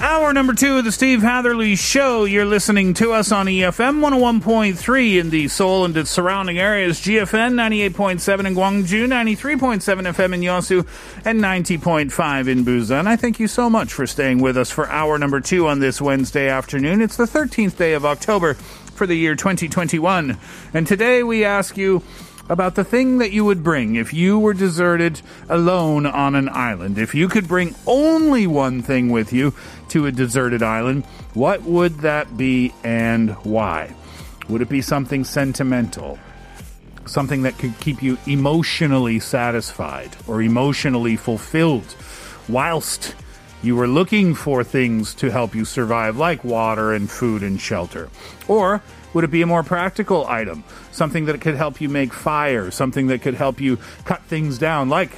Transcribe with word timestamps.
Hour 0.00 0.32
number 0.32 0.54
two 0.54 0.78
of 0.78 0.84
the 0.84 0.92
Steve 0.92 1.22
Hatherley 1.22 1.74
Show. 1.74 2.24
You're 2.24 2.44
listening 2.44 2.94
to 2.94 3.12
us 3.12 3.32
on 3.32 3.46
EFM 3.46 3.98
101.3 3.98 5.18
in 5.18 5.30
the 5.30 5.48
Seoul 5.48 5.84
and 5.84 5.96
its 5.96 6.08
surrounding 6.08 6.56
areas, 6.56 7.00
GFN 7.00 7.54
98.7 7.54 8.46
in 8.46 8.54
Gwangju, 8.54 9.08
93.7 9.08 9.80
FM 9.82 10.34
in 10.34 10.40
Yosu, 10.42 10.86
and 11.24 11.40
90.5 11.40 12.48
in 12.48 12.64
Busan. 12.64 13.08
I 13.08 13.16
thank 13.16 13.40
you 13.40 13.48
so 13.48 13.68
much 13.68 13.92
for 13.92 14.06
staying 14.06 14.40
with 14.40 14.56
us 14.56 14.70
for 14.70 14.88
hour 14.88 15.18
number 15.18 15.40
two 15.40 15.66
on 15.66 15.80
this 15.80 16.00
Wednesday 16.00 16.48
afternoon. 16.48 17.00
It's 17.00 17.16
the 17.16 17.24
13th 17.24 17.76
day 17.76 17.94
of 17.94 18.04
October 18.06 18.54
for 18.54 19.04
the 19.04 19.16
year 19.16 19.34
2021. 19.34 20.38
And 20.74 20.86
today 20.86 21.24
we 21.24 21.44
ask 21.44 21.76
you 21.76 22.04
about 22.48 22.74
the 22.74 22.84
thing 22.84 23.18
that 23.18 23.32
you 23.32 23.44
would 23.44 23.62
bring 23.62 23.96
if 23.96 24.12
you 24.14 24.38
were 24.38 24.54
deserted 24.54 25.20
alone 25.48 26.06
on 26.06 26.34
an 26.34 26.48
island. 26.48 26.98
If 26.98 27.14
you 27.14 27.28
could 27.28 27.46
bring 27.46 27.74
only 27.86 28.46
one 28.46 28.82
thing 28.82 29.10
with 29.10 29.32
you 29.32 29.54
to 29.90 30.06
a 30.06 30.12
deserted 30.12 30.62
island, 30.62 31.04
what 31.34 31.62
would 31.62 31.98
that 32.00 32.36
be 32.36 32.72
and 32.82 33.30
why? 33.44 33.94
Would 34.48 34.62
it 34.62 34.68
be 34.68 34.80
something 34.80 35.24
sentimental? 35.24 36.18
Something 37.04 37.42
that 37.42 37.58
could 37.58 37.78
keep 37.80 38.02
you 38.02 38.18
emotionally 38.26 39.20
satisfied 39.20 40.16
or 40.26 40.42
emotionally 40.42 41.16
fulfilled 41.16 41.94
whilst 42.48 43.14
you 43.62 43.74
were 43.76 43.88
looking 43.88 44.34
for 44.34 44.62
things 44.62 45.14
to 45.14 45.30
help 45.30 45.54
you 45.54 45.64
survive, 45.64 46.16
like 46.16 46.44
water 46.44 46.92
and 46.92 47.10
food 47.10 47.42
and 47.42 47.60
shelter? 47.60 48.08
Or 48.46 48.82
would 49.14 49.24
it 49.24 49.30
be 49.30 49.42
a 49.42 49.46
more 49.46 49.62
practical 49.62 50.26
item? 50.26 50.64
Something 50.92 51.26
that 51.26 51.40
could 51.40 51.56
help 51.56 51.80
you 51.80 51.88
make 51.88 52.12
fire, 52.12 52.70
something 52.70 53.08
that 53.08 53.22
could 53.22 53.34
help 53.34 53.60
you 53.60 53.78
cut 54.04 54.22
things 54.22 54.58
down, 54.58 54.88
like 54.88 55.10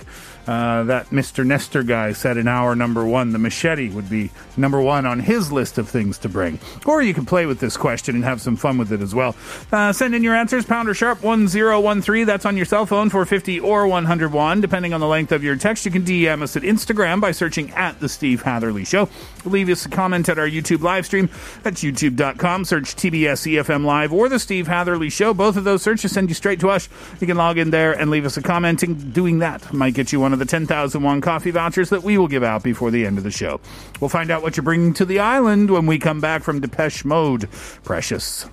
uh, 0.47 0.85
that 0.85 1.07
Mr. 1.07 1.45
Nestor 1.45 1.83
guy 1.83 2.13
said 2.13 2.37
in 2.37 2.49
hour 2.49 2.75
number 2.75 3.05
one, 3.05 3.33
the 3.33 3.39
machete 3.39 3.91
would 3.91 4.09
be 4.09 4.31
number 4.57 4.81
one 4.81 5.07
on 5.07 5.21
his 5.21 5.53
list 5.53 5.79
of 5.79 5.89
things 5.89 6.19
to 6.19 6.29
bring. 6.29 6.59
Or 6.87 7.03
you 7.03 7.15
can 7.15 7.27
play 7.27 7.47
with 7.47 7.61
this 7.61 7.77
question 7.77 8.15
and 8.15 8.25
have 8.25 8.41
some 8.41 8.57
fun 8.57 8.79
with 8.79 8.93
it 8.93 9.01
as 9.01 9.15
well. 9.15 9.37
Uh, 9.73 9.93
send 9.93 10.15
in 10.15 10.23
your 10.23 10.35
answers, 10.35 10.65
pounder 10.65 10.95
sharp 10.95 11.23
1013. 11.23 12.27
That's 12.27 12.47
on 12.47 12.57
your 12.57 12.67
cell 12.67 12.87
phone 12.87 13.11
for 13.11 13.25
50 13.25 13.61
or 13.61 13.87
101, 13.87 14.61
depending 14.61 14.93
on 14.93 15.01
the 15.01 15.07
length 15.07 15.33
of 15.33 15.45
your 15.45 15.57
text. 15.57 15.85
You 15.85 15.91
can 15.91 16.03
DM 16.03 16.43
us 16.43 16.57
at 16.57 16.63
Instagram 16.63 17.21
by 17.21 17.33
searching 17.33 17.71
at 17.73 18.01
The 18.01 18.09
Steve 18.09 18.43
Hatherley 18.43 18.85
Show. 18.85 19.09
Leave 19.45 19.69
us 19.69 19.87
a 19.87 19.89
comment 19.89 20.29
at 20.29 20.39
our 20.39 20.49
YouTube 20.49 20.83
live 20.83 21.07
stream. 21.07 21.29
That's 21.63 21.83
youtube.com. 21.83 22.65
Search 22.65 22.97
TBS 22.97 23.47
EFM 23.53 23.85
Live 23.85 24.13
or 24.13 24.29
The 24.29 24.39
Steve 24.39 24.67
Hatherley 24.67 25.11
Show. 25.11 25.35
Both 25.35 25.57
of 25.57 25.65
those 25.65 25.83
searches 25.83 26.13
send 26.13 26.29
you 26.29 26.35
straight 26.35 26.61
to 26.61 26.71
us. 26.71 26.89
You 27.21 27.27
can 27.27 27.37
log 27.37 27.59
in 27.59 27.71
there 27.71 27.93
and 27.93 28.11
leave 28.11 28.27
us 28.27 28.37
a 28.37 28.43
comment. 28.43 28.83
And 28.83 29.13
doing 29.13 29.39
that 29.39 29.73
might 29.73 29.95
get 29.95 30.13
you 30.13 30.21
one 30.31 30.35
of 30.35 30.39
the 30.39 30.45
10,000 30.45 31.03
won 31.03 31.21
coffee 31.21 31.51
vouchers 31.51 31.91
that 31.91 32.05
we 32.05 32.17
will 32.17 32.29
give 32.29 32.45
out 32.45 32.63
before 32.63 32.93
the 32.93 33.05
end 33.05 33.19
of 33.19 33.25
the 33.25 33.33
show. 33.33 33.61
We'll 33.99 34.09
find 34.09 34.31
out 34.31 34.43
what 34.43 34.57
you're 34.57 34.63
bringing 34.63 34.95
to 34.95 35.05
the 35.05 35.19
island 35.19 35.71
when 35.71 35.87
we 35.87 35.99
come 35.99 36.21
back 36.21 36.45
from 36.45 36.61
Depeche 36.61 37.05
Mode. 37.05 37.49
Precious. 37.83 38.47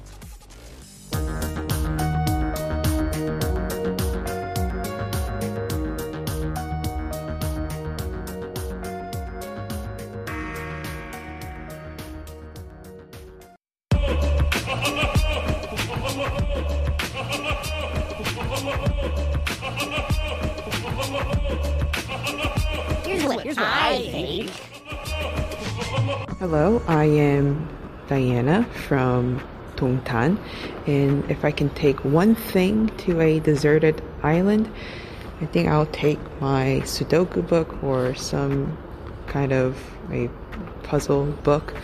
What, 23.57 23.68
I 23.68 24.00
think. 24.12 24.50
Hello, 26.40 26.81
I 26.88 27.06
am 27.06 27.68
Diana 28.07 28.63
from 28.88 29.41
Dongtan, 29.75 30.38
and 30.88 31.29
if 31.29 31.44
I 31.44 31.51
can 31.51 31.69
take 31.72 32.03
one 32.06 32.35
thing 32.35 32.90
to 33.00 33.19
a 33.22 33.40
deserted 33.40 34.01
island, 34.23 34.72
I 35.41 35.46
think 35.46 35.67
I'll 35.69 35.88
take 35.88 36.19
my 36.41 36.81
Sudoku 36.84 37.47
book 37.47 37.84
or 37.84 38.16
some 38.16 38.78
kind 39.28 39.51
of 39.51 39.78
a 40.12 40.29
puzzle 40.84 41.25
book 41.44 41.75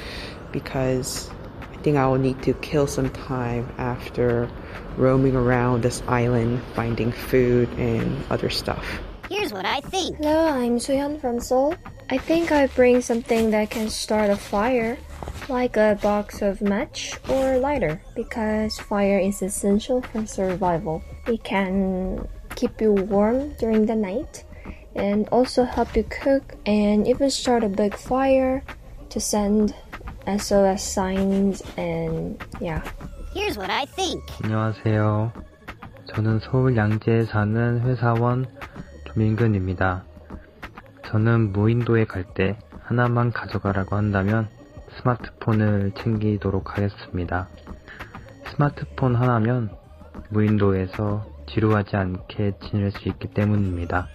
because 0.52 1.30
I 1.72 1.78
think 1.78 1.98
I 1.98 2.08
will 2.08 2.18
need 2.18 2.42
to 2.44 2.54
kill 2.54 2.88
some 2.88 3.10
time 3.10 3.68
after 3.78 4.50
roaming 4.98 5.36
around 5.36 5.84
this 5.84 6.02
island 6.08 6.62
finding 6.74 7.12
food 7.12 7.70
and 7.78 8.24
other 8.32 8.50
stuff. 8.50 8.86
Here's 9.33 9.53
what 9.53 9.67
I 9.67 9.81
think. 9.81 10.17
Hello, 10.17 10.49
I'm 10.49 10.79
Suhyun 10.79 11.21
from 11.21 11.41
Seoul. 11.41 11.75
I 12.11 12.17
think 12.17 12.51
I 12.51 12.67
bring 12.69 13.01
something 13.03 13.51
that 13.51 13.71
can 13.71 13.91
start 13.91 14.31
a 14.31 14.37
fire, 14.37 14.97
like 15.49 15.77
a 15.77 15.99
box 16.01 16.41
of 16.41 16.63
match 16.63 17.13
or 17.29 17.59
lighter, 17.59 18.01
because 18.17 18.79
fire 18.79 19.19
is 19.19 19.43
essential 19.43 20.01
for 20.01 20.25
survival. 20.27 21.03
It 21.27 21.45
can 21.45 22.27
keep 22.57 22.81
you 22.81 22.93
warm 22.93 23.53
during 23.61 23.87
the 23.87 23.95
night 23.95 24.45
and 24.97 25.29
also 25.29 25.65
help 25.65 25.95
you 25.95 26.05
cook 26.05 26.57
and 26.67 27.07
even 27.07 27.31
start 27.31 27.63
a 27.63 27.69
big 27.69 27.95
fire 27.95 28.65
to 29.11 29.21
send 29.21 29.75
SOS 30.27 30.83
signs 30.83 31.63
and 31.77 32.43
yeah. 32.61 32.83
Here's 33.33 33.57
what 33.57 33.71
I 33.71 33.85
think. 33.85 34.23
안녕하세요. 34.43 35.33
저는 36.15 36.41
서울 36.41 36.77
양재에 36.77 37.25
사는 37.25 37.81
회사원 37.83 38.47
조민근입니다. 39.14 40.04
저는 41.08 41.52
무인도에 41.54 42.06
갈 42.06 42.26
때 42.34 42.58
하나만 42.82 43.32
가져가라고 43.32 43.96
한다면 43.96 44.50
스마트폰을 44.98 45.92
챙기도록 45.98 46.72
하겠습니다. 46.78 47.48
스마트폰 48.52 49.16
하나면 49.16 49.70
무인도에서 50.30 51.26
지루하지 51.48 51.96
않게 51.96 52.54
지낼 52.68 52.92
수 52.92 53.08
있기 53.10 53.30
때문입니다. 53.34 54.08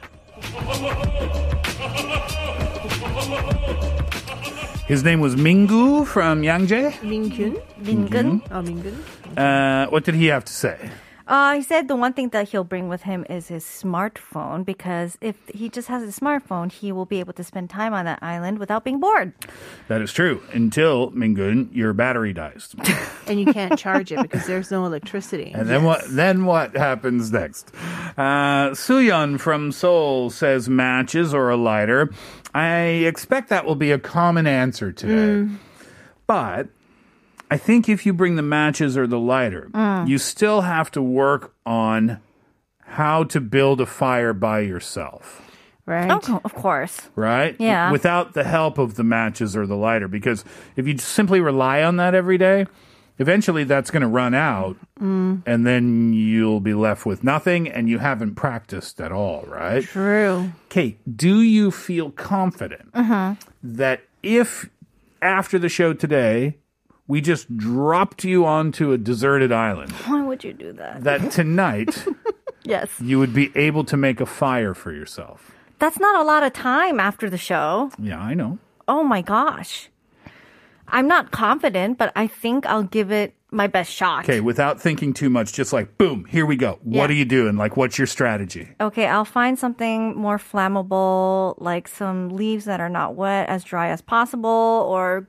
His 4.88 5.03
name 5.04 5.22
was 5.22 5.34
Mingu 5.38 6.03
from 6.03 6.42
Yangjae. 6.42 6.92
Mingyun? 7.03 7.60
Mingun? 7.78 8.41
Oh, 8.50 8.62
Mingun. 8.62 8.94
Uh, 9.36 9.86
what 9.91 10.04
did 10.04 10.16
he 10.16 10.27
have 10.30 10.45
to 10.45 10.53
say? 10.53 10.77
Uh, 11.28 11.53
he 11.53 11.63
said 11.63 11.89
the 11.89 11.95
one 11.95 12.15
thing 12.15 12.30
that 12.30 12.48
he'll 12.48 12.65
bring 12.65 12.89
with 12.89 13.03
him 13.03 13.25
is 13.28 13.48
his 13.48 13.63
smartphone 13.63 14.65
because 14.65 15.19
if 15.21 15.36
he 15.54 15.69
just 15.69 15.86
has 15.89 16.03
a 16.03 16.21
smartphone, 16.21 16.72
he 16.72 16.91
will 16.91 17.04
be 17.04 17.21
able 17.21 17.34
to 17.34 17.45
spend 17.45 17.69
time 17.69 17.92
on 17.92 18.07
that 18.07 18.19
island 18.22 18.59
without 18.59 18.83
being 18.83 18.98
bored. 18.98 19.34
That 19.89 20.01
is 20.01 20.10
true. 20.10 20.42
Until 20.53 21.10
Mingun, 21.10 21.69
your 21.71 21.92
battery 21.92 22.33
dies. 22.33 22.75
and 23.27 23.39
you 23.39 23.53
can't 23.53 23.78
charge 23.78 24.10
it 24.10 24.22
because 24.22 24.47
there's 24.47 24.71
no 24.71 24.86
electricity. 24.86 25.53
And 25.54 25.69
then 25.69 25.84
what? 25.84 26.03
Then 26.09 26.47
what 26.47 26.75
happens 26.75 27.31
next? 27.31 27.74
Uh, 28.16 28.71
Suyeon 28.71 29.39
from 29.39 29.71
Seoul 29.71 30.31
says 30.31 30.71
matches 30.71 31.34
or 31.34 31.51
a 31.51 31.57
lighter. 31.57 32.10
I 32.54 32.78
expect 32.81 33.51
that 33.51 33.66
will 33.66 33.77
be 33.77 33.91
a 33.91 33.98
common 33.98 34.47
answer 34.47 34.92
today. 34.92 35.53
But 36.27 36.69
I 37.50 37.56
think 37.56 37.89
if 37.89 38.04
you 38.06 38.12
bring 38.12 38.36
the 38.36 38.42
matches 38.42 38.97
or 38.97 39.06
the 39.06 39.18
lighter, 39.18 39.68
Mm. 39.72 40.09
you 40.09 40.18
still 40.18 40.62
have 40.62 40.91
to 40.92 41.03
work 41.03 41.54
on 41.65 42.18
how 42.84 43.24
to 43.24 43.41
build 43.41 43.80
a 43.80 43.86
fire 43.86 44.33
by 44.33 44.60
yourself. 44.60 45.42
Right. 45.86 46.10
Oh, 46.28 46.41
of 46.45 46.54
course. 46.54 47.09
Right? 47.16 47.56
Yeah. 47.59 47.91
Without 47.91 48.34
the 48.34 48.45
help 48.45 48.77
of 48.77 48.97
the 48.97 49.04
matches 49.04 49.56
or 49.56 49.66
the 49.66 49.77
lighter. 49.77 50.06
Because 50.09 50.45
if 50.77 50.86
you 50.86 50.98
simply 50.98 51.41
rely 51.41 51.83
on 51.83 51.97
that 51.97 52.15
every 52.15 52.39
day, 52.39 52.66
Eventually, 53.21 53.65
that's 53.65 53.91
going 53.91 54.03
to 54.03 54.06
run 54.06 54.33
out, 54.33 54.77
Mm, 55.00 55.42
and 55.45 55.66
then 55.66 56.12
you'll 56.12 56.60
be 56.60 56.72
left 56.72 57.04
with 57.04 57.24
nothing, 57.24 57.66
and 57.68 57.89
you 57.89 57.98
haven't 57.98 58.36
practiced 58.36 59.00
at 59.00 59.10
all, 59.10 59.42
right? 59.48 59.83
true. 59.83 60.53
Kate, 60.68 61.00
do 61.16 61.41
you 61.42 61.72
feel 61.72 62.12
confident 62.12 62.91
Uh-huh. 62.95 63.34
that 63.60 64.03
if 64.22 64.71
after 65.21 65.59
the 65.59 65.68
show 65.68 65.92
today 65.92 66.59
we 67.09 67.21
just 67.21 67.57
dropped 67.57 68.22
you 68.25 68.45
onto 68.47 68.93
a 68.93 68.99
deserted 68.99 69.51
island, 69.51 69.91
Why 70.07 70.22
would 70.22 70.45
you 70.45 70.53
do 70.53 70.72
that? 70.75 71.03
that 71.05 71.31
tonight 71.33 72.07
Yes. 72.65 72.89
you 73.01 73.19
would 73.19 73.34
be 73.34 73.51
able 73.57 73.83
to 73.84 73.97
make 73.97 74.21
a 74.21 74.27
fire 74.27 74.75
for 74.75 74.93
yourself? 74.93 75.53
That's 75.78 75.99
not 75.99 76.21
a 76.21 76.25
lot 76.25 76.43
of 76.43 76.53
time 76.53 77.01
after 77.01 77.28
the 77.31 77.39
show. 77.39 77.91
Yeah, 77.99 78.21
I 78.21 78.34
know. 78.34 78.59
Oh 78.87 79.03
my 79.05 79.22
gosh. 79.22 79.89
I'm 80.89 81.07
not 81.07 81.31
confident, 81.31 81.99
but 81.99 82.13
I 82.16 82.27
think 82.27 82.65
I'll 82.66 82.83
give 82.83 83.10
it 83.13 83.34
my 83.51 83.66
best 83.66 83.91
shot. 83.93 84.25
Okay, 84.25 84.41
without 84.41 84.81
thinking 84.81 85.13
too 85.15 85.31
much, 85.31 85.53
just 85.53 85.72
like 85.72 85.97
boom, 85.99 86.25
here 86.27 86.45
we 86.45 86.57
go. 86.57 86.78
What 86.83 87.09
are 87.10 87.15
you 87.15 87.25
doing? 87.25 87.57
Like, 87.57 87.77
what's 87.77 87.97
your 87.99 88.07
strategy? 88.07 88.69
Okay, 88.81 89.07
I'll 89.07 89.25
find 89.25 89.59
something 89.59 90.15
more 90.16 90.39
flammable, 90.39 91.55
like 91.59 91.89
some 91.89 92.31
leaves 92.31 92.65
that 92.66 92.81
are 92.81 92.89
not 92.91 93.15
wet, 93.15 93.49
as 93.49 93.65
dry 93.65 93.89
as 93.89 94.01
possible, 94.03 94.84
or 94.89 95.28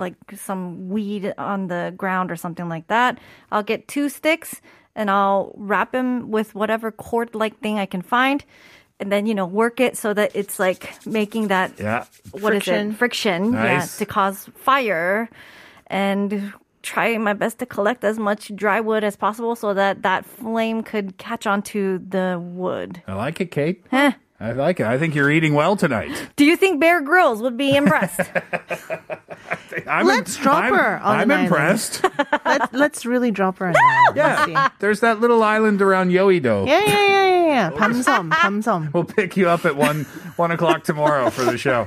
like 0.00 0.14
some 0.34 0.88
weed 0.88 1.32
on 1.38 1.68
the 1.68 1.92
ground 1.96 2.30
or 2.30 2.36
something 2.36 2.68
like 2.68 2.86
that. 2.88 3.18
I'll 3.52 3.62
get 3.62 3.86
two 3.88 4.08
sticks 4.08 4.60
and 4.94 5.10
I'll 5.10 5.52
wrap 5.56 5.92
them 5.92 6.30
with 6.30 6.54
whatever 6.54 6.90
cord 6.90 7.34
like 7.34 7.58
thing 7.60 7.78
I 7.78 7.86
can 7.86 8.02
find. 8.02 8.44
And 8.98 9.10
then, 9.10 9.24
you 9.26 9.34
know, 9.34 9.46
work 9.46 9.80
it 9.80 9.96
so 9.96 10.12
that 10.12 10.32
it's 10.34 10.58
like 10.58 10.92
making 11.06 11.48
that 11.48 11.72
Yeah. 11.78 12.04
what 12.32 12.54
is 12.54 12.64
Friction. 12.64 12.90
it? 12.90 12.96
Friction. 12.96 13.50
Nice. 13.52 13.94
Yeah, 13.94 14.04
to 14.04 14.06
cause 14.06 14.50
fire. 14.56 15.28
And 15.86 16.52
try 16.82 17.16
my 17.18 17.32
best 17.32 17.58
to 17.60 17.66
collect 17.66 18.04
as 18.04 18.18
much 18.18 18.54
dry 18.54 18.80
wood 18.80 19.02
as 19.04 19.16
possible 19.16 19.54
so 19.56 19.74
that 19.74 20.02
that 20.02 20.24
flame 20.26 20.82
could 20.82 21.16
catch 21.18 21.46
onto 21.46 21.98
the 22.08 22.38
wood. 22.42 23.02
I 23.06 23.14
like 23.14 23.40
it, 23.40 23.50
Kate. 23.50 23.84
Huh. 23.90 24.12
I 24.38 24.52
like 24.52 24.80
it. 24.80 24.86
I 24.86 24.96
think 24.98 25.14
you're 25.14 25.30
eating 25.30 25.52
well 25.54 25.76
tonight. 25.76 26.28
Do 26.36 26.44
you 26.46 26.56
think 26.56 26.80
Bear 26.80 27.02
Grylls 27.02 27.42
would 27.42 27.56
be 27.58 27.76
impressed? 27.76 28.20
I'm 29.86 30.06
Let's 30.06 30.36
drop 30.36 30.64
I'm- 30.64 30.74
her 30.74 30.98
on 31.00 31.16
I'm 31.18 31.30
impressed. 31.30 32.04
let's 32.44 32.72
let's 32.72 33.06
really 33.06 33.30
drop 33.30 33.58
her. 33.58 33.66
on 33.68 33.74
an 33.76 33.82
island. 33.82 34.16
Let's 34.16 34.44
see. 34.46 34.52
yeah. 34.52 34.68
There's 34.78 35.00
that 35.00 35.20
little 35.20 35.42
island 35.42 35.80
around 35.82 36.10
Yoido. 36.10 36.66
Yeah, 36.66 36.80
yeah, 36.80 36.86
yeah, 36.86 37.26
yeah, 37.26 37.46
yeah. 37.46 37.70
Pamsom, 37.70 38.30
Pamsom. 38.32 38.90
We'll 38.92 39.04
pick 39.04 39.36
you 39.36 39.48
up 39.48 39.64
at 39.64 39.76
one 39.76 40.04
one 40.36 40.50
o'clock 40.50 40.84
tomorrow 40.84 41.30
for 41.30 41.44
the 41.44 41.58
show. 41.58 41.86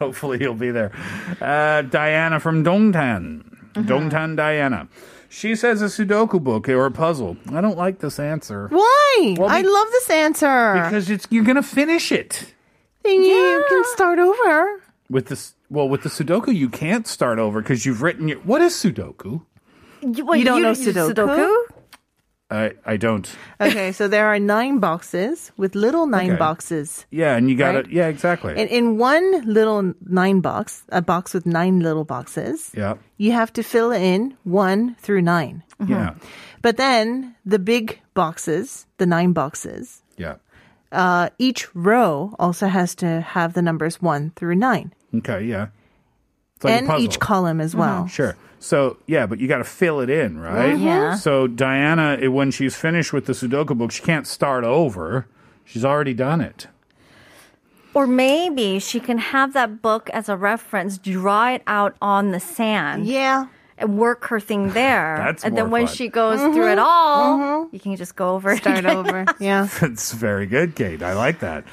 Hopefully 0.00 0.38
you'll 0.40 0.54
be 0.54 0.70
there. 0.70 0.92
Uh, 1.40 1.82
Diana 1.82 2.40
from 2.40 2.64
Dongtan. 2.64 3.40
Uh-huh. 3.74 3.82
Dongtan 3.86 4.36
Diana. 4.36 4.88
She 5.28 5.56
says 5.56 5.80
a 5.80 5.86
Sudoku 5.86 6.42
book 6.42 6.68
or 6.68 6.84
a 6.84 6.90
puzzle. 6.90 7.38
I 7.50 7.62
don't 7.62 7.78
like 7.78 8.00
this 8.00 8.18
answer. 8.18 8.68
Why? 8.68 9.34
Well, 9.38 9.48
I 9.48 9.62
love 9.62 9.88
this 9.92 10.10
answer. 10.10 10.74
Because 10.74 11.08
it's 11.08 11.26
you're 11.30 11.44
gonna 11.44 11.62
finish 11.62 12.12
it. 12.12 12.52
then 13.02 13.22
you 13.22 13.64
can 13.68 13.82
start 13.94 14.18
over. 14.18 14.81
With 15.10 15.26
this 15.26 15.54
well, 15.70 15.88
with 15.88 16.02
the 16.02 16.08
Sudoku 16.08 16.54
you 16.54 16.68
can't 16.68 17.06
start 17.06 17.38
over 17.38 17.60
because 17.62 17.84
you've 17.86 18.02
written 18.02 18.28
your 18.28 18.38
what 18.40 18.62
is 18.62 18.72
Sudoku? 18.74 19.42
you, 20.02 20.34
You 20.34 20.44
don't 20.44 20.62
know 20.62 20.72
Sudoku? 20.72 21.54
I 22.50 22.72
I 22.84 22.96
don't. 22.98 23.28
Okay, 23.60 23.92
so 23.92 24.08
there 24.08 24.26
are 24.26 24.38
nine 24.38 24.78
boxes 24.78 25.52
with 25.56 25.74
little 25.74 26.06
nine 26.06 26.32
Okay. 26.32 26.38
boxes. 26.38 27.06
Yeah, 27.10 27.36
and 27.36 27.48
you 27.48 27.56
got 27.56 27.74
Right. 27.74 27.86
Yeah, 27.90 28.08
exactly. 28.08 28.52
And 28.56 28.68
in 28.70 28.98
one 28.98 29.42
little 29.46 29.94
nine 30.06 30.40
box, 30.40 30.84
a 30.90 31.00
box 31.00 31.32
with 31.34 31.46
nine 31.46 31.80
little 31.80 32.04
boxes, 32.04 32.70
yeah. 32.74 32.94
you 33.16 33.32
have 33.32 33.52
to 33.54 33.62
fill 33.62 33.90
in 33.90 34.36
one 34.44 34.96
through 35.00 35.22
nine. 35.22 35.62
Yeah. 35.86 36.14
But 36.60 36.76
then 36.76 37.34
the 37.44 37.58
big 37.58 38.00
boxes, 38.14 38.86
the 38.98 39.06
nine 39.06 39.32
boxes, 39.32 40.02
Yeah. 40.18 40.36
Uh, 40.92 41.30
each 41.38 41.74
row 41.74 42.34
also 42.38 42.68
has 42.68 42.94
to 42.96 43.20
have 43.20 43.54
the 43.54 43.62
numbers 43.62 44.00
one 44.00 44.32
through 44.36 44.54
nine. 44.54 44.92
Okay, 45.14 45.44
yeah. 45.44 45.68
It's 46.56 46.64
like 46.64 46.74
and 46.74 46.86
puzzle. 46.86 47.04
each 47.04 47.18
column 47.18 47.60
as 47.60 47.74
well. 47.74 48.06
Sure. 48.06 48.36
So 48.60 48.98
yeah, 49.06 49.26
but 49.26 49.40
you 49.40 49.48
got 49.48 49.58
to 49.58 49.64
fill 49.64 50.00
it 50.00 50.08
in, 50.08 50.38
right? 50.38 50.76
Mhm. 50.76 50.84
Yeah. 50.84 51.14
So 51.16 51.48
Diana, 51.48 52.30
when 52.30 52.52
she's 52.52 52.76
finished 52.76 53.12
with 53.12 53.26
the 53.26 53.32
Sudoku 53.32 53.76
book, 53.76 53.90
she 53.90 54.02
can't 54.02 54.26
start 54.26 54.62
over. 54.62 55.26
She's 55.64 55.84
already 55.84 56.14
done 56.14 56.40
it. 56.40 56.68
Or 57.94 58.06
maybe 58.06 58.78
she 58.78 59.00
can 59.00 59.18
have 59.18 59.52
that 59.52 59.82
book 59.82 60.08
as 60.10 60.28
a 60.28 60.36
reference, 60.36 60.96
draw 60.96 61.50
it 61.50 61.62
out 61.66 61.96
on 62.00 62.30
the 62.30 62.40
sand. 62.40 63.06
Yeah. 63.06 63.46
And 63.82 63.98
work 63.98 64.24
her 64.26 64.40
thing 64.40 64.70
there. 64.72 65.16
That's 65.18 65.44
and 65.44 65.56
then 65.56 65.70
when 65.70 65.86
fun. 65.86 65.94
she 65.96 66.08
goes 66.08 66.38
Mm-hmm. 66.40 66.54
through 66.54 66.72
it 66.72 66.78
all, 66.78 67.68
you 67.72 67.80
can 67.80 67.96
just 67.96 68.16
go 68.16 68.34
over 68.34 68.56
Start 68.56 68.78
again. 68.78 68.96
over. 68.96 69.24
Yeah. 69.40 69.68
That's 69.80 70.12
very 70.12 70.46
good, 70.46 70.74
Kate. 70.74 71.02
I 71.02 71.12
like 71.14 71.40
that. 71.40 71.64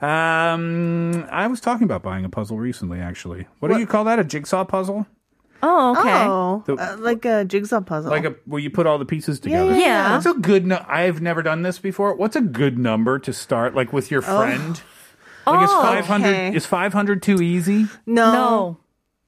Um, 0.00 1.24
I 1.30 1.46
was 1.46 1.60
talking 1.60 1.84
about 1.84 2.02
buying 2.02 2.24
a 2.24 2.28
puzzle 2.28 2.58
recently. 2.58 2.98
Actually, 3.00 3.46
what, 3.60 3.68
do 3.72 3.78
you 3.78 3.86
call 3.86 4.04
that? 4.04 4.18
A 4.18 4.24
jigsaw 4.24 4.64
puzzle? 4.64 5.06
Oh, 5.62 5.92
okay. 5.96 6.24
Oh, 6.26 6.64
The- 6.66 6.74
uh, 6.74 6.96
like 6.98 7.24
a 7.24 7.44
jigsaw 7.44 7.80
puzzle. 7.80 8.10
Like 8.10 8.24
a 8.24 8.34
where 8.46 8.60
you 8.60 8.68
put 8.70 8.86
all 8.88 8.98
the 8.98 9.04
pieces 9.04 9.38
together. 9.38 9.70
yeah, 9.72 9.78
yeah. 9.78 10.12
What's 10.14 10.26
a 10.26 10.34
good? 10.34 10.66
No- 10.66 10.84
I've 10.88 11.20
never 11.22 11.40
done 11.42 11.62
this 11.62 11.78
before. 11.78 12.16
What's 12.16 12.34
a 12.34 12.40
good 12.40 12.78
number 12.78 13.20
to 13.20 13.32
start? 13.32 13.76
Like 13.76 13.92
with 13.92 14.10
your 14.10 14.22
Oh. 14.26 14.38
friend. 14.40 14.80
Like 15.46 15.64
is 15.64 15.70
Oh, 15.72 15.82
five 15.82 16.06
hundred 16.06 16.28
okay. 16.34 16.54
is 16.56 16.66
five 16.66 16.92
hundred 16.92 17.22
too 17.22 17.40
easy? 17.40 17.86
no. 18.06 18.32
No. 18.32 18.78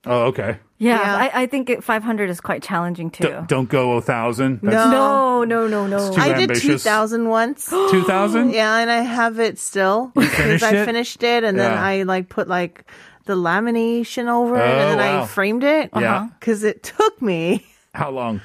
Oh, 0.07 0.23
okay. 0.27 0.59
Yeah, 0.79 1.01
Yeah. 1.01 1.17
I, 1.17 1.43
I 1.43 1.47
think 1.47 1.71
it, 1.71 1.83
500 1.85 2.29
is 2.29 2.41
quite 2.41 2.63
challenging 2.63 3.11
too. 3.11 3.25
D- 3.29 3.35
don't 3.47 3.69
go 3.69 3.93
a 3.93 4.01
thousand. 4.03 4.63
No. 4.63 4.91
no, 4.91 5.45
no, 5.45 5.67
no, 5.67 5.87
no. 5.87 6.13
too 6.13 6.21
I 6.21 6.33
did 6.35 6.55
2000 6.55 7.29
once. 7.29 7.71
Two 7.71 8.03
thousand. 8.05 8.53
yeah, 8.55 8.77
and 8.79 8.91
I 8.91 9.01
have 9.03 9.39
it 9.41 9.59
still. 9.59 10.13
Because 10.15 10.63
I 10.63 10.75
it? 10.75 10.85
finished 10.85 11.23
it 11.23 11.45
and 11.45 11.59
then 11.59 11.73
I 11.73 12.03
like 12.03 12.29
put 12.29 12.49
like 12.49 12.85
the 13.27 13.35
lamination 13.35 14.29
over 14.29 14.57
it 14.57 14.63
and 14.63 14.83
Oh, 14.83 14.89
then 14.89 14.99
wow. 14.99 15.23
I 15.23 15.27
framed 15.27 15.65
it. 15.65 15.91
Yeah. 15.95 16.17
Uh-huh. 16.17 16.29
Because 16.39 16.65
it 16.65 16.83
took 16.83 17.23
me 17.23 17.65
How 17.95 18.11
long? 18.11 18.41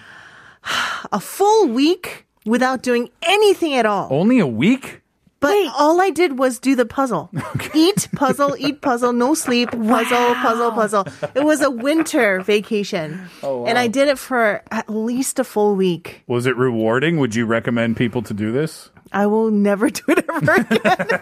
a 1.12 1.20
full 1.20 1.68
week 1.68 2.26
without 2.46 2.82
doing 2.84 3.10
anything 3.22 3.74
at 3.74 3.86
all. 3.86 4.08
Only 4.12 4.40
a 4.40 4.48
week? 4.48 5.02
But 5.40 5.56
all 5.78 6.02
I 6.02 6.10
did 6.10 6.38
was 6.38 6.60
do 6.60 6.76
the 6.76 6.86
puzzle. 6.86 7.32
Eat 7.74 8.10
puzzle, 8.16 8.56
eat 8.60 8.82
puzzle, 8.82 9.14
no 9.14 9.34
sleep, 9.34 9.72
puzzle, 9.72 10.36
puzzle, 10.36 10.72
puzzle. 10.72 11.06
It 11.34 11.44
was 11.46 11.62
a 11.62 11.70
winter 11.72 12.42
vacation. 12.42 13.22
Oh, 13.42 13.66
And. 13.66 13.78
I 13.78 13.88
did 13.88 14.10
it 14.10 14.20
for 14.20 14.62
at 14.70 14.90
least 14.90 15.40
a 15.40 15.44
full 15.46 15.76
week. 15.76 16.24
Was 16.28 16.46
it 16.46 16.58
rewarding? 16.58 17.18
Would 17.20 17.36
you 17.36 17.46
recommend 17.46 17.96
people 17.96 18.22
to 18.24 18.34
do 18.34 18.52
this? 18.52 18.90
I 19.12 19.26
will 19.28 19.52
never 19.52 19.90
do 19.90 20.04
it 20.10 20.26
ever 20.30 20.54
again. 20.70 21.20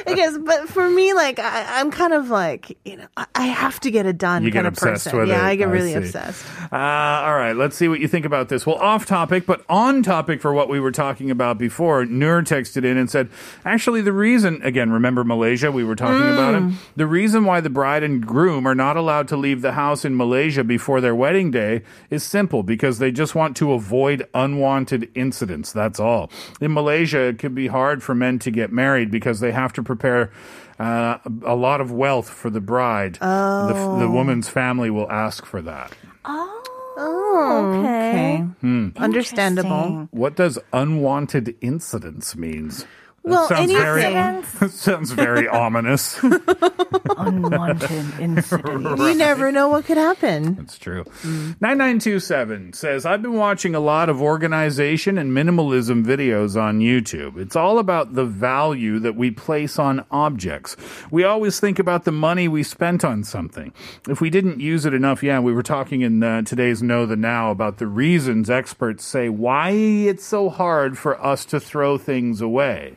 because, 0.06 0.38
but 0.38 0.68
for 0.68 0.88
me, 0.88 1.12
like, 1.12 1.38
I, 1.38 1.80
I'm 1.80 1.90
kind 1.90 2.12
of 2.12 2.30
like, 2.30 2.78
you 2.84 2.96
know, 2.96 3.06
I, 3.34 3.44
have 3.46 3.80
to 3.80 3.90
get 3.90 4.06
it 4.06 4.16
done 4.18 4.42
You 4.44 4.50
get 4.50 4.64
of 4.66 4.72
obsessed 4.74 5.04
person. 5.06 5.18
with 5.20 5.28
yeah, 5.28 5.40
it. 5.44 5.50
I 5.50 5.54
get 5.56 5.68
I 5.68 5.72
really 5.72 5.92
see. 5.92 5.98
obsessed. 5.98 6.44
Uh, 6.72 6.76
all 6.76 7.34
right, 7.34 7.54
let's 7.56 7.76
see 7.76 7.88
what 7.88 8.00
you 8.00 8.08
think 8.08 8.24
about 8.24 8.48
this. 8.48 8.64
Well, 8.66 8.76
off 8.76 9.06
topic, 9.06 9.44
but 9.46 9.64
on 9.68 10.02
topic 10.02 10.40
for 10.40 10.52
what 10.52 10.68
we 10.68 10.80
were 10.80 10.92
talking 10.92 11.30
about 11.30 11.58
before. 11.58 12.04
Nur 12.06 12.42
texted 12.42 12.84
in 12.84 12.96
and 12.96 13.10
said, 13.10 13.28
actually, 13.64 14.00
the 14.02 14.12
reason, 14.12 14.60
again, 14.62 14.90
remember 14.90 15.24
Malaysia? 15.24 15.70
We 15.72 15.84
were 15.84 15.96
talking 15.96 16.20
about 16.32 16.40
Mm. 16.54 16.72
it. 16.72 16.78
The 16.96 17.06
reason 17.06 17.44
why 17.44 17.60
the 17.60 17.70
bride 17.70 18.02
and 18.02 18.26
groom 18.26 18.66
are 18.66 18.74
not 18.74 18.96
allowed 18.96 19.28
to 19.28 19.36
leave 19.36 19.60
the 19.62 19.72
house 19.72 20.04
in 20.04 20.16
Malaysia 20.16 20.64
before 20.64 21.00
their 21.00 21.14
wedding 21.14 21.50
day 21.50 21.82
is 22.08 22.22
simple 22.22 22.62
because 22.62 22.98
they 22.98 23.10
just 23.12 23.34
want 23.34 23.56
to 23.58 23.72
avoid 23.72 24.26
unwanted 24.34 25.10
incidents. 25.14 25.72
That's 25.72 26.00
all. 26.00 26.29
In 26.60 26.72
Malaysia, 26.72 27.20
it 27.20 27.38
could 27.38 27.54
be 27.54 27.66
hard 27.68 28.02
for 28.02 28.14
men 28.14 28.38
to 28.40 28.50
get 28.50 28.72
married 28.72 29.10
because 29.10 29.40
they 29.40 29.52
have 29.52 29.72
to 29.74 29.82
prepare. 29.82 30.30
Uh, 30.78 31.18
a 31.44 31.54
lot 31.54 31.82
of 31.82 31.92
wealth 31.92 32.30
for 32.30 32.48
the 32.48 32.60
bride. 32.60 33.14
The, 33.20 33.74
the 33.98 34.06
Oh. 34.06 34.10
woman's 34.10 34.48
family 34.48 34.88
will 34.88 35.10
ask 35.10 35.44
for 35.44 35.60
that. 35.60 35.92
Oh, 36.24 37.76
okay. 37.76 38.38
Hmm. 38.62 38.88
Understandable. 38.96 40.08
What 40.10 40.36
does 40.36 40.58
unwanted 40.72 41.54
incidents 41.60 42.34
means? 42.34 42.86
That 43.22 43.30
Well, 43.30 43.48
sounds 43.48 43.70
very 43.72 44.04
anything. 44.04 44.68
sounds 44.70 45.12
very 45.12 45.46
ominous. 45.46 46.18
Unwanted 47.18 48.18
incident. 48.18 48.98
You 48.98 49.14
never 49.14 49.52
know 49.52 49.68
what 49.68 49.84
could 49.84 49.98
happen. 49.98 50.54
That's 50.54 50.78
true. 50.78 51.04
9927 51.24 52.72
says, 52.72 53.04
I've 53.04 53.20
been 53.20 53.34
watching 53.34 53.74
a 53.74 53.80
lot 53.80 54.08
of 54.08 54.22
organization 54.22 55.18
and 55.18 55.32
minimalism 55.32 56.04
videos 56.04 56.60
on 56.60 56.80
YouTube. 56.80 57.36
It's 57.38 57.56
all 57.56 57.78
about 57.78 58.14
the 58.14 58.24
value 58.24 58.98
that 59.00 59.16
we 59.16 59.30
place 59.30 59.78
on 59.78 60.04
objects. 60.10 60.76
We 61.10 61.24
always 61.24 61.60
think 61.60 61.78
about 61.78 62.04
the 62.04 62.12
money 62.12 62.48
we 62.48 62.62
spent 62.62 63.04
on 63.04 63.24
something. 63.24 63.72
If 64.08 64.20
we 64.22 64.30
didn't 64.30 64.60
use 64.60 64.86
it 64.86 64.94
enough, 64.94 65.22
yeah, 65.22 65.40
we 65.40 65.52
were 65.52 65.62
talking 65.62 66.00
in 66.00 66.22
uh, 66.22 66.42
today's 66.42 66.82
Know 66.82 67.04
the 67.04 67.16
Now 67.16 67.50
about 67.50 67.78
the 67.78 67.86
reasons 67.86 68.48
experts 68.48 69.04
say 69.04 69.28
why 69.28 69.70
it's 69.70 70.24
so 70.24 70.48
hard 70.48 70.96
for 70.96 71.22
us 71.22 71.44
to 71.46 71.60
throw 71.60 71.98
things 71.98 72.40
away. 72.40 72.96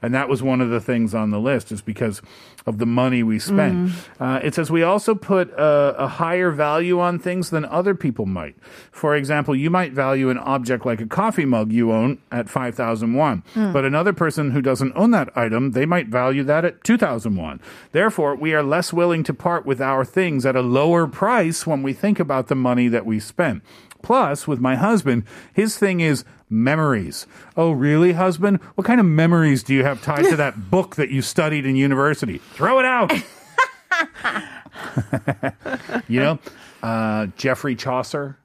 And 0.00 0.14
that 0.14 0.28
was 0.28 0.42
one 0.42 0.60
of 0.60 0.70
the 0.70 0.80
things 0.80 1.14
on 1.14 1.30
the 1.30 1.40
list, 1.40 1.72
is 1.72 1.80
because 1.82 2.22
of 2.66 2.78
the 2.78 2.86
money 2.86 3.22
we 3.22 3.38
spend. 3.38 3.92
Uh, 4.20 4.40
it 4.42 4.54
says 4.54 4.70
we 4.70 4.82
also 4.82 5.14
put 5.14 5.50
a, 5.52 5.94
a 5.98 6.06
higher 6.06 6.50
value 6.50 7.00
on 7.00 7.18
things 7.18 7.50
than 7.50 7.64
other 7.64 7.94
people 7.94 8.26
might. 8.26 8.54
For 8.92 9.16
example, 9.16 9.56
you 9.56 9.70
might 9.70 9.92
value 9.92 10.28
an 10.30 10.38
object 10.38 10.84
like 10.84 11.00
a 11.00 11.06
coffee 11.06 11.44
mug 11.44 11.72
you 11.72 11.92
own 11.92 12.18
at 12.30 12.48
5,000 12.48 13.14
won, 13.14 13.42
but 13.54 13.84
another 13.84 14.12
person 14.12 14.50
who 14.52 14.60
doesn't 14.62 14.92
own 14.94 15.10
that 15.12 15.36
item, 15.36 15.72
they 15.72 15.86
might 15.86 16.08
value 16.08 16.44
that 16.44 16.64
at 16.64 16.84
2,000 16.84 17.36
won. 17.36 17.60
Therefore, 17.92 18.34
we 18.34 18.54
are 18.54 18.62
less 18.62 18.92
willing 18.92 19.22
to 19.24 19.34
part 19.34 19.64
with 19.66 19.80
our 19.80 20.04
things 20.04 20.44
at 20.46 20.54
a 20.56 20.60
lower 20.62 21.06
price 21.06 21.66
when 21.66 21.82
we 21.82 21.92
think 21.92 22.20
about 22.20 22.48
the 22.48 22.54
money 22.54 22.88
that 22.88 23.06
we 23.06 23.18
spend. 23.18 23.62
Plus, 24.08 24.48
with 24.48 24.58
my 24.58 24.74
husband, 24.74 25.24
his 25.52 25.76
thing 25.76 26.00
is 26.00 26.24
memories. 26.48 27.26
Oh, 27.58 27.72
really, 27.72 28.14
husband? 28.14 28.58
What 28.74 28.86
kind 28.86 29.00
of 29.00 29.04
memories 29.04 29.62
do 29.62 29.74
you 29.74 29.84
have 29.84 30.00
tied 30.00 30.24
to 30.24 30.36
that 30.36 30.70
book 30.70 30.96
that 30.96 31.10
you 31.10 31.20
studied 31.20 31.66
in 31.66 31.76
university? 31.76 32.38
Throw 32.38 32.78
it 32.78 32.86
out. 32.86 33.12
you 36.08 36.20
know, 36.20 36.38
uh, 36.82 37.26
Geoffrey 37.36 37.76
Chaucer. 37.76 38.38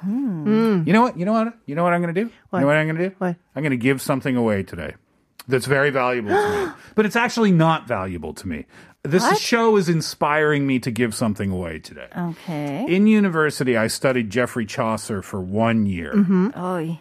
Hmm. 0.00 0.84
You 0.86 0.94
know 0.94 1.02
what? 1.02 1.18
You 1.18 1.26
know 1.26 1.32
what? 1.32 1.52
You 1.66 1.74
know 1.74 1.84
what 1.84 1.92
I'm 1.92 2.00
going 2.00 2.14
to 2.14 2.18
do? 2.18 2.30
What? 2.48 2.60
You 2.60 2.62
know 2.62 2.68
what 2.68 2.76
I'm 2.76 2.86
going 2.86 2.96
to 2.96 3.10
do? 3.10 3.14
What? 3.18 3.36
I'm 3.54 3.62
going 3.62 3.72
to 3.72 3.76
give 3.76 4.00
something 4.00 4.36
away 4.36 4.62
today 4.62 4.94
that's 5.48 5.66
very 5.66 5.90
valuable 5.90 6.30
to 6.30 6.66
me. 6.66 6.72
But 6.94 7.06
it's 7.06 7.16
actually 7.16 7.52
not 7.52 7.86
valuable 7.86 8.34
to 8.34 8.48
me. 8.48 8.66
This 9.02 9.22
What? 9.22 9.38
show 9.38 9.76
is 9.76 9.88
inspiring 9.88 10.66
me 10.66 10.78
to 10.80 10.90
give 10.90 11.14
something 11.14 11.50
away 11.50 11.78
today. 11.78 12.08
Okay. 12.16 12.84
In 12.88 13.06
university, 13.06 13.76
I 13.76 13.86
studied 13.86 14.28
Geoffrey 14.30 14.66
Chaucer 14.66 15.22
for 15.22 15.40
one 15.40 15.86
year. 15.86 16.12
Mm-hmm. 16.12 16.48
Oy. 16.60 16.98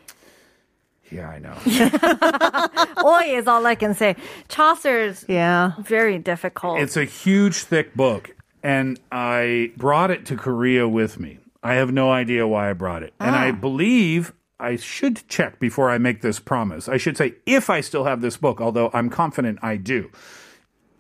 Yeah, 1.12 1.28
I 1.30 1.40
know. 1.40 1.58
Oi 3.06 3.38
is 3.38 3.48
all 3.48 3.66
I 3.66 3.76
can 3.76 3.96
say. 3.96 4.16
Chaucer's 4.48 5.26
Yeah. 5.28 5.74
very 5.80 6.20
difficult. 6.20 6.80
It's 6.80 6.96
a 6.96 7.04
huge, 7.04 7.58
thick 7.64 7.96
book, 7.96 8.30
and 8.64 9.00
I 9.12 9.72
brought 9.76 10.12
it 10.12 10.26
to 10.28 10.38
Korea 10.38 10.88
with 10.88 11.20
me. 11.20 11.40
I 11.62 11.74
have 11.74 11.92
no 11.92 12.12
idea 12.12 12.48
why 12.48 12.70
I 12.70 12.74
brought 12.74 13.04
it. 13.04 13.14
And 13.20 13.36
I 13.36 13.50
ah. 13.50 13.54
believe 13.54 14.32
I 14.60 14.78
should 14.78 15.28
check 15.28 15.60
before 15.60 15.90
I 15.90 15.98
make 15.98 16.22
this 16.22 16.40
promise. 16.40 16.88
I 16.88 16.98
should 16.98 17.18
say 17.18 17.34
if 17.46 17.70
I 17.70 17.82
still 17.82 18.06
have 18.06 18.22
this 18.22 18.38
book, 18.38 18.62
although 18.62 18.90
I'm 18.94 19.10
confident 19.10 19.60
I 19.62 19.76
do. 19.76 20.12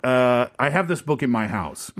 Uh, 0.03 0.47
I 0.57 0.69
have 0.69 0.87
this 0.87 1.01
book 1.01 1.21
in 1.23 1.29
my 1.29 1.47
house. 1.47 1.91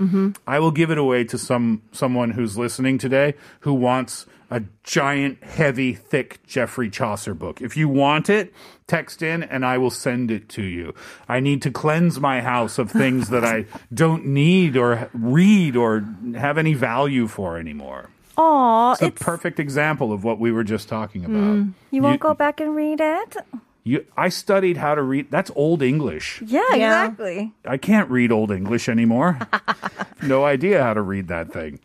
I 0.46 0.58
will 0.58 0.70
give 0.70 0.90
it 0.90 0.98
away 0.98 1.24
to 1.24 1.38
some 1.38 1.82
someone 1.92 2.30
who's 2.30 2.56
listening 2.56 2.98
today 2.98 3.34
who 3.60 3.74
wants 3.74 4.26
a 4.50 4.62
giant, 4.82 5.42
heavy, 5.44 5.94
thick 5.94 6.44
Geoffrey 6.46 6.90
Chaucer 6.90 7.34
book. 7.34 7.60
If 7.60 7.76
you 7.76 7.88
want 7.88 8.28
it, 8.28 8.52
text 8.88 9.22
in 9.22 9.44
and 9.44 9.64
I 9.64 9.78
will 9.78 9.90
send 9.90 10.30
it 10.30 10.48
to 10.50 10.62
you. 10.62 10.92
I 11.28 11.38
need 11.38 11.62
to 11.62 11.70
cleanse 11.70 12.18
my 12.18 12.40
house 12.40 12.78
of 12.78 12.90
things 12.90 13.28
that 13.28 13.44
I 13.44 13.66
don't 13.94 14.26
need 14.26 14.76
or 14.76 15.08
read 15.12 15.76
or 15.76 16.04
have 16.34 16.58
any 16.58 16.74
value 16.74 17.28
for 17.28 17.58
anymore. 17.58 18.10
Aw, 18.36 18.92
It's 18.92 19.02
a 19.02 19.06
it's, 19.06 19.22
perfect 19.22 19.60
example 19.60 20.12
of 20.12 20.24
what 20.24 20.40
we 20.40 20.50
were 20.50 20.64
just 20.64 20.88
talking 20.88 21.24
about. 21.24 21.66
you 21.90 22.02
won't 22.02 22.20
go 22.20 22.34
back 22.34 22.60
and 22.60 22.74
read 22.74 23.00
it? 23.00 23.36
You, 23.82 24.04
I 24.16 24.28
studied 24.28 24.76
how 24.76 24.94
to 24.94 25.02
read. 25.02 25.30
That's 25.30 25.50
Old 25.56 25.82
English. 25.82 26.42
Yeah, 26.44 26.60
Yeah. 26.74 27.04
exactly. 27.06 27.52
I 27.64 27.76
can't 27.78 28.10
read 28.10 28.30
Old 28.30 28.50
English 28.50 28.88
anymore. 28.88 29.38
no 30.22 30.44
idea 30.44 30.82
how 30.82 30.94
to 30.94 31.00
read 31.02 31.28
that 31.28 31.52
thing. 31.52 31.80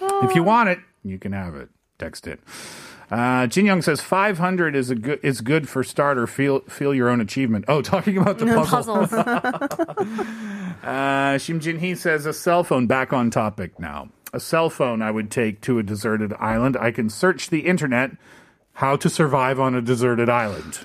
If 0.00 0.34
you 0.34 0.42
want 0.44 0.68
it, 0.68 0.78
you 1.04 1.18
can 1.18 1.32
have 1.32 1.54
it. 1.56 1.68
Text 1.98 2.26
it. 2.26 2.40
Uh, 3.10 3.46
Jin 3.46 3.66
Young 3.66 3.82
says 3.82 4.00
500 4.00 4.74
is 4.74 4.90
a 4.90 4.94
good 4.96 5.20
is 5.22 5.40
good 5.40 5.68
for 5.68 5.82
starter. 5.84 6.26
Feel 6.26 6.60
feel 6.68 6.92
your 6.94 7.08
own 7.08 7.20
achievement. 7.20 7.64
Oh, 7.68 7.80
talking 7.94 8.18
about 8.18 8.38
the 8.38 8.46
puzzle. 8.66 9.06
Puzzles. 9.06 9.12
Uh, 10.82 11.36
Shim 11.38 11.60
Jin 11.60 11.78
Hee 11.78 11.94
says 11.94 12.26
a 12.26 12.32
cell 12.32 12.64
phone. 12.64 12.86
Back 12.86 13.12
on 13.12 13.30
topic 13.30 13.78
now. 13.78 14.08
A 14.32 14.40
cell 14.40 14.70
phone 14.70 15.02
I 15.02 15.10
would 15.10 15.30
take 15.30 15.60
to 15.62 15.78
a 15.78 15.82
deserted 15.82 16.32
island. 16.34 16.76
I 16.76 16.90
can 16.90 17.08
search 17.08 17.48
the 17.50 17.60
internet 17.60 18.12
how 18.74 18.96
to 18.96 19.08
survive 19.08 19.58
on 19.58 19.74
a 19.74 19.80
deserted 19.80 20.28
island. 20.28 20.80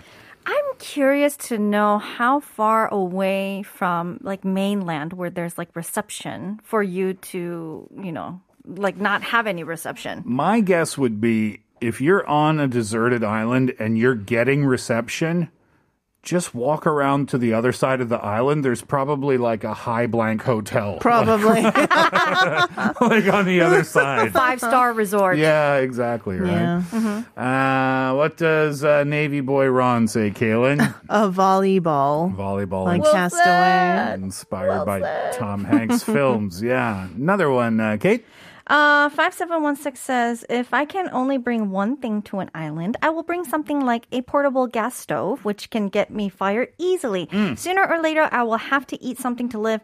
I'm 0.45 0.65
curious 0.79 1.37
to 1.37 1.57
know 1.57 1.99
how 1.99 2.39
far 2.39 2.87
away 2.87 3.63
from 3.63 4.19
like 4.21 4.43
mainland 4.43 5.13
where 5.13 5.29
there's 5.29 5.57
like 5.57 5.75
reception 5.75 6.59
for 6.63 6.81
you 6.81 7.13
to, 7.13 7.87
you 8.03 8.11
know, 8.11 8.41
like 8.65 8.97
not 8.97 9.23
have 9.23 9.47
any 9.47 9.63
reception. 9.63 10.23
My 10.25 10.61
guess 10.61 10.97
would 10.97 11.21
be 11.21 11.61
if 11.79 11.99
you're 11.99 12.25
on 12.27 12.59
a 12.59 12.67
deserted 12.67 13.23
island 13.23 13.73
and 13.79 13.97
you're 13.97 14.15
getting 14.15 14.65
reception, 14.65 15.49
just 16.23 16.53
walk 16.53 16.85
around 16.85 17.29
to 17.29 17.37
the 17.39 17.53
other 17.53 17.71
side 17.71 17.99
of 17.99 18.09
the 18.09 18.17
island. 18.23 18.63
There's 18.63 18.83
probably 18.83 19.37
like 19.37 19.63
a 19.63 19.73
high 19.73 20.05
blank 20.05 20.43
hotel. 20.43 20.97
Probably. 21.01 21.61
like 21.63 21.73
on 23.33 23.45
the 23.45 23.61
other 23.63 23.83
side. 23.83 24.31
Five 24.33 24.59
star 24.59 24.93
resort. 24.93 25.37
Yeah, 25.37 25.77
exactly, 25.77 26.37
right? 26.37 26.83
yeah. 26.93 27.23
Uh, 28.11 28.15
what 28.15 28.37
does 28.37 28.83
uh, 28.83 29.03
Navy 29.03 29.41
boy 29.41 29.67
Ron 29.67 30.07
say, 30.07 30.29
Kaylin? 30.31 30.93
A 31.09 31.29
volleyball. 31.29 32.35
Volleyball 32.35 32.85
Like 32.85 32.99
ins- 33.01 33.11
Castaway. 33.11 34.13
inspired 34.23 34.85
by 34.85 35.31
Tom 35.37 35.63
Hanks 35.63 36.03
films. 36.03 36.61
Yeah. 36.61 37.07
Another 37.15 37.49
one, 37.49 37.79
uh, 37.79 37.97
Kate? 37.99 38.25
Uh, 38.71 39.09
5716 39.09 39.97
says, 39.97 40.45
if 40.49 40.73
I 40.73 40.85
can 40.85 41.09
only 41.11 41.37
bring 41.37 41.71
one 41.71 41.97
thing 41.97 42.21
to 42.21 42.39
an 42.39 42.49
island, 42.55 42.95
I 43.01 43.09
will 43.09 43.21
bring 43.21 43.43
something 43.43 43.81
like 43.81 44.07
a 44.13 44.21
portable 44.21 44.65
gas 44.65 44.95
stove, 44.95 45.43
which 45.43 45.69
can 45.69 45.89
get 45.89 46.09
me 46.09 46.29
fire 46.29 46.69
easily. 46.77 47.27
Sooner 47.57 47.85
or 47.85 47.99
later, 48.01 48.29
I 48.31 48.43
will 48.43 48.55
have 48.55 48.87
to 48.87 49.03
eat 49.03 49.17
something 49.19 49.49
to 49.49 49.59
live. 49.59 49.81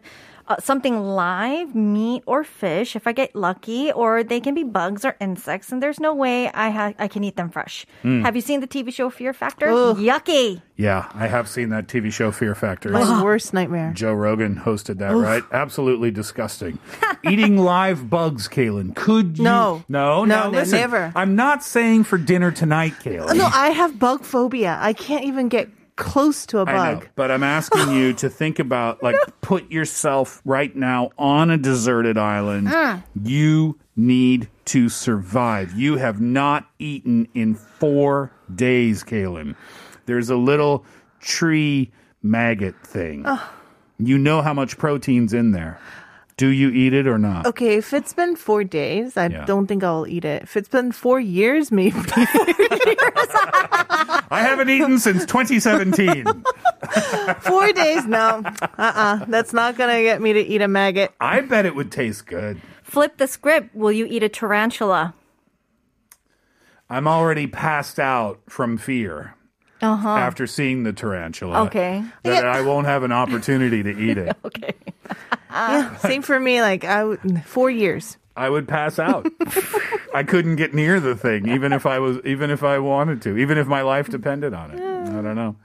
Uh, 0.48 0.56
something 0.60 0.98
live, 0.98 1.74
meat 1.74 2.22
or 2.24 2.42
fish, 2.42 2.96
if 2.96 3.06
I 3.06 3.12
get 3.12 3.36
lucky, 3.36 3.92
or 3.92 4.24
they 4.24 4.40
can 4.40 4.54
be 4.54 4.64
bugs 4.64 5.04
or 5.04 5.14
insects, 5.20 5.70
and 5.70 5.82
there's 5.82 6.00
no 6.00 6.14
way 6.14 6.48
I 6.52 6.70
ha- 6.70 6.94
I 6.98 7.06
can 7.06 7.22
eat 7.22 7.36
them 7.36 7.50
fresh. 7.50 7.84
Have 8.02 8.34
you 8.34 8.40
seen 8.40 8.60
the 8.60 8.66
TV 8.66 8.90
show 8.90 9.10
Fear 9.10 9.34
Factor? 9.34 9.66
Yucky. 9.66 10.62
Yeah, 10.76 11.10
I 11.12 11.26
have 11.26 11.48
seen 11.48 11.68
that 11.70 11.86
TV 11.86 12.10
show 12.10 12.30
Fear 12.32 12.54
Factor. 12.54 12.90
My 12.90 13.22
worst 13.22 13.52
nightmare. 13.52 13.92
Joe 13.94 14.14
Rogan 14.14 14.56
hosted 14.56 14.98
that, 14.98 15.14
right? 15.14 15.42
Absolutely 15.52 16.10
disgusting. 16.10 16.78
Eating 17.28 17.58
live 17.58 18.08
bugs, 18.08 18.48
Kaylin. 18.48 18.94
Could 18.96 19.36
you? 19.38 19.44
No. 19.44 19.84
No, 19.88 20.24
No, 20.24 20.24
no, 20.24 20.50
no, 20.50 20.58
listen, 20.58 20.78
never. 20.78 21.12
I'm 21.14 21.36
not 21.36 21.62
saying 21.62 22.04
for 22.04 22.16
dinner 22.16 22.52
tonight, 22.52 22.94
Kaylin. 23.02 23.36
No, 23.36 23.46
I 23.52 23.68
have 23.70 23.98
bug 23.98 24.24
phobia. 24.24 24.78
I 24.80 24.92
can't 24.94 25.24
even 25.24 25.48
get 25.48 25.68
close 25.98 26.46
to 26.46 26.60
a 26.60 26.64
I 26.64 26.72
know, 26.94 27.00
bug. 27.00 27.08
but 27.16 27.30
I'm 27.30 27.42
asking 27.42 27.90
you 27.90 28.14
to 28.14 28.30
think 28.30 28.58
about, 28.58 29.02
like, 29.02 29.16
put 29.42 29.70
yourself 29.70 30.40
right 30.44 30.74
now 30.74 31.10
on 31.18 31.50
a 31.50 31.58
deserted 31.58 32.16
island. 32.16 32.68
Mm. 32.68 33.02
You 33.22 33.78
need 33.96 34.48
to 34.66 34.88
survive. 34.88 35.74
You 35.74 35.96
have 35.96 36.20
not 36.20 36.66
eaten 36.78 37.28
in 37.34 37.54
four 37.56 38.30
days, 38.54 39.02
Kaylin. 39.02 39.56
There's 40.06 40.30
a 40.30 40.36
little 40.36 40.84
tree 41.20 41.90
maggot 42.22 42.74
thing. 42.86 43.26
You 43.98 44.16
know 44.16 44.40
how 44.40 44.54
much 44.54 44.78
protein's 44.78 45.34
in 45.34 45.50
there. 45.50 45.80
Do 46.38 46.48
you 46.48 46.70
eat 46.70 46.92
it 46.94 47.08
or 47.08 47.18
not? 47.18 47.46
Okay, 47.46 47.74
if 47.78 47.92
it's 47.92 48.12
been 48.14 48.36
four 48.36 48.62
days, 48.62 49.16
I 49.16 49.26
Yeah. 49.26 49.44
don't 49.44 49.66
think 49.66 49.82
I'll 49.82 50.06
eat 50.06 50.24
it. 50.24 50.44
If 50.44 50.56
it's 50.56 50.68
been 50.68 50.92
four 50.92 51.18
years, 51.18 51.72
maybe. 51.72 51.90
four 52.00 52.46
years. 52.46 53.28
I 54.30 54.40
haven't 54.46 54.70
eaten 54.70 55.00
since 55.00 55.26
2017. 55.26 56.24
four 57.40 57.72
days, 57.72 58.06
no. 58.06 58.42
Uh-uh. 58.78 59.24
That's 59.26 59.52
not 59.52 59.76
gonna 59.76 60.00
get 60.02 60.22
me 60.22 60.32
to 60.32 60.40
eat 60.40 60.62
a 60.62 60.68
maggot. 60.68 61.12
I 61.20 61.40
bet 61.40 61.66
it 61.66 61.74
would 61.74 61.90
taste 61.90 62.26
good. 62.26 62.60
Flip 62.84 63.16
the 63.16 63.26
script. 63.26 63.74
Will 63.74 63.90
you 63.92 64.06
eat 64.08 64.22
a 64.22 64.28
tarantula? 64.28 65.14
I'm 66.88 67.08
already 67.08 67.48
passed 67.48 67.98
out 67.98 68.40
from 68.48 68.78
fear 68.78 69.34
Uh-huh. 69.82 70.08
after 70.08 70.46
seeing 70.46 70.84
the 70.84 70.92
tarantula. 70.92 71.64
Okay. 71.64 72.04
That 72.22 72.46
I 72.46 72.60
won't 72.62 72.86
have 72.86 73.02
an 73.02 73.10
opportunity 73.12 73.82
to 73.82 73.90
eat 73.90 74.16
it. 74.18 74.36
Okay. 74.44 74.74
Yeah, 75.58 75.96
same 75.98 76.22
for 76.22 76.38
me. 76.38 76.60
Like 76.60 76.84
I, 76.84 77.04
would- 77.04 77.42
four 77.44 77.70
years. 77.70 78.16
I 78.36 78.48
would 78.48 78.68
pass 78.68 79.00
out. 79.00 79.26
I 80.14 80.22
couldn't 80.22 80.56
get 80.56 80.72
near 80.72 81.00
the 81.00 81.16
thing, 81.16 81.48
even 81.48 81.72
if 81.72 81.86
I 81.86 81.98
was, 81.98 82.18
even 82.24 82.50
if 82.50 82.62
I 82.62 82.78
wanted 82.78 83.20
to, 83.22 83.36
even 83.36 83.58
if 83.58 83.66
my 83.66 83.82
life 83.82 84.08
depended 84.08 84.54
on 84.54 84.70
it. 84.70 84.80
I 84.80 85.20
don't 85.22 85.34
know. 85.34 85.56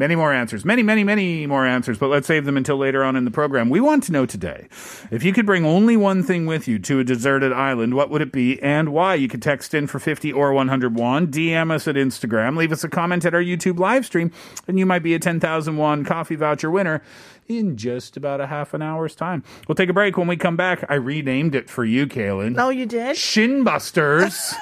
Many 0.00 0.16
more 0.16 0.32
answers, 0.32 0.64
many, 0.64 0.82
many, 0.82 1.04
many 1.04 1.46
more 1.46 1.66
answers, 1.66 1.98
but 1.98 2.08
let's 2.08 2.26
save 2.26 2.46
them 2.46 2.56
until 2.56 2.78
later 2.78 3.04
on 3.04 3.16
in 3.16 3.26
the 3.26 3.30
program. 3.30 3.68
We 3.68 3.80
want 3.80 4.02
to 4.04 4.12
know 4.12 4.24
today 4.24 4.66
if 5.10 5.22
you 5.22 5.34
could 5.34 5.44
bring 5.44 5.66
only 5.66 5.94
one 5.94 6.22
thing 6.22 6.46
with 6.46 6.66
you 6.66 6.78
to 6.78 7.00
a 7.00 7.04
deserted 7.04 7.52
island, 7.52 7.92
what 7.92 8.08
would 8.08 8.22
it 8.22 8.32
be 8.32 8.58
and 8.62 8.94
why? 8.94 9.14
You 9.14 9.28
could 9.28 9.42
text 9.42 9.74
in 9.74 9.86
for 9.86 9.98
50 9.98 10.32
or 10.32 10.54
100 10.54 10.94
won, 10.94 11.26
DM 11.26 11.70
us 11.70 11.86
at 11.86 11.96
Instagram, 11.96 12.56
leave 12.56 12.72
us 12.72 12.82
a 12.82 12.88
comment 12.88 13.26
at 13.26 13.34
our 13.34 13.42
YouTube 13.42 13.78
live 13.78 14.06
stream, 14.06 14.32
and 14.66 14.78
you 14.78 14.86
might 14.86 15.02
be 15.02 15.12
a 15.12 15.18
10,000 15.18 15.76
won 15.76 16.06
coffee 16.06 16.34
voucher 16.34 16.70
winner 16.70 17.02
in 17.46 17.76
just 17.76 18.16
about 18.16 18.40
a 18.40 18.46
half 18.46 18.72
an 18.72 18.80
hour's 18.80 19.14
time. 19.14 19.44
We'll 19.68 19.76
take 19.76 19.90
a 19.90 19.92
break. 19.92 20.16
When 20.16 20.28
we 20.28 20.38
come 20.38 20.56
back, 20.56 20.82
I 20.88 20.94
renamed 20.94 21.54
it 21.54 21.68
for 21.68 21.84
you, 21.84 22.06
Kaylin. 22.06 22.54
No, 22.54 22.70
you 22.70 22.86
did. 22.86 23.18
Shin 23.18 23.64
Busters. 23.64 24.54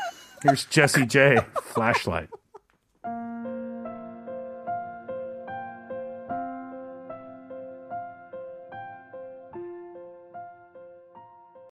Here's 0.43 0.65
Jessie 0.65 1.07
J. 1.07 1.39
Flashlight. 1.63 2.29